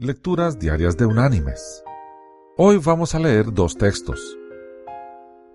[0.00, 1.82] Lecturas Diarias de Unánimes.
[2.56, 4.38] Hoy vamos a leer dos textos.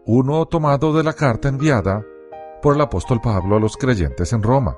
[0.06, 2.06] Uno tomado de la carta enviada
[2.62, 4.76] por el apóstol Pablo a los creyentes en Roma.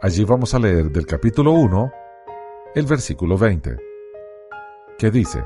[0.00, 1.92] Allí vamos a leer del capítulo 1,
[2.76, 3.78] el versículo 20,
[4.96, 5.44] que dice,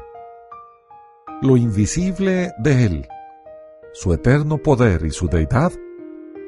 [1.41, 3.09] Lo invisible de Él,
[3.95, 5.73] su eterno poder y su deidad,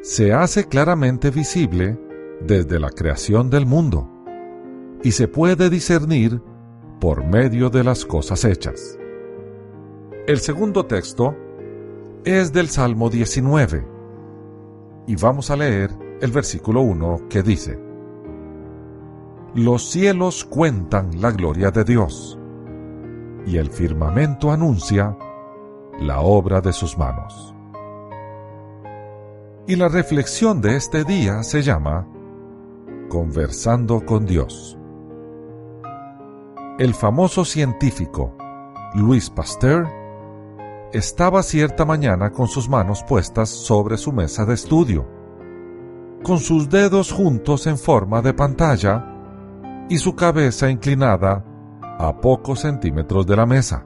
[0.02, 1.98] se hace claramente visible
[2.42, 4.06] desde la creación del mundo
[5.02, 6.42] y se puede discernir
[7.00, 8.98] por medio de las cosas hechas.
[10.26, 11.34] El segundo texto
[12.24, 13.86] es del Salmo 19
[15.06, 17.78] y vamos a leer el versículo 1 que dice,
[19.54, 22.38] Los cielos cuentan la gloria de Dios
[23.46, 25.16] y el firmamento anuncia
[26.00, 27.54] la obra de sus manos.
[29.66, 32.06] Y la reflexión de este día se llama
[33.08, 34.77] Conversando con Dios.
[36.78, 38.36] El famoso científico
[38.94, 39.88] Louis Pasteur
[40.92, 45.04] estaba cierta mañana con sus manos puestas sobre su mesa de estudio,
[46.22, 49.04] con sus dedos juntos en forma de pantalla
[49.88, 51.44] y su cabeza inclinada
[51.98, 53.84] a pocos centímetros de la mesa,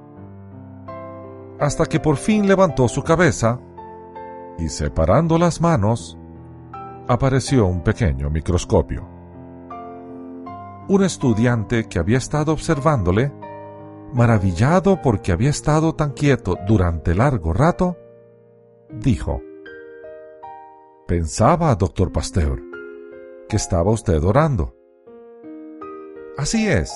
[1.59, 3.59] hasta que por fin levantó su cabeza
[4.59, 6.19] y separando las manos,
[7.09, 9.11] apareció un pequeño microscopio
[10.88, 13.33] un estudiante que había estado observándole,
[14.12, 17.97] maravillado porque había estado tan quieto durante largo rato,
[18.91, 19.41] dijo,
[21.06, 22.60] Pensaba, doctor Pasteur,
[23.48, 24.75] que estaba usted orando.
[26.36, 26.92] Así es,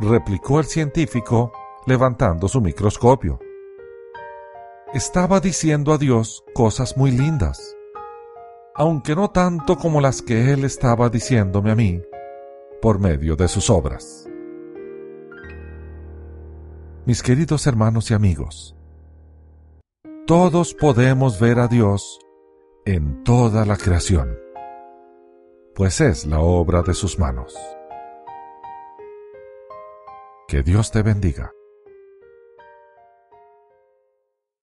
[0.00, 1.52] replicó el científico
[1.86, 3.38] levantando su microscopio.
[4.92, 7.76] Estaba diciendo a Dios cosas muy lindas,
[8.74, 12.02] aunque no tanto como las que Él estaba diciéndome a mí
[12.80, 14.28] por medio de sus obras.
[17.04, 18.76] Mis queridos hermanos y amigos,
[20.26, 22.18] todos podemos ver a Dios
[22.84, 24.38] en toda la creación,
[25.74, 27.54] pues es la obra de sus manos.
[30.48, 31.55] Que Dios te bendiga.